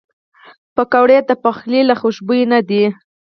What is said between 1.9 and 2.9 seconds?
خوشبویو نه دي